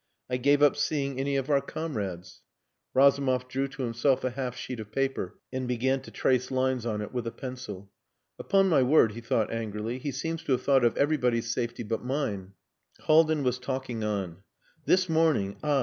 I 0.31 0.37
gave 0.37 0.63
up 0.63 0.75
seeing 0.77 1.19
any 1.19 1.35
of 1.35 1.47
our 1.51 1.61
comrades...." 1.61 2.41
Razumov 2.95 3.47
drew 3.47 3.67
to 3.67 3.83
himself 3.83 4.23
a 4.23 4.31
half 4.31 4.57
sheet 4.57 4.79
of 4.79 4.91
paper 4.91 5.37
and 5.53 5.67
began 5.67 6.01
to 6.01 6.09
trace 6.09 6.49
lines 6.49 6.87
on 6.87 7.01
it 7.03 7.13
with 7.13 7.27
a 7.27 7.31
pencil. 7.31 7.91
"Upon 8.39 8.67
my 8.67 8.81
word," 8.81 9.11
he 9.11 9.21
thought 9.21 9.51
angrily, 9.53 9.99
"he 9.99 10.11
seems 10.11 10.41
to 10.45 10.53
have 10.53 10.63
thought 10.63 10.83
of 10.83 10.97
everybody's 10.97 11.53
safety 11.53 11.83
but 11.83 12.03
mine." 12.03 12.53
Haldin 13.01 13.43
was 13.43 13.59
talking 13.59 14.03
on. 14.03 14.37
"This 14.85 15.07
morning 15.07 15.57
ah! 15.61 15.79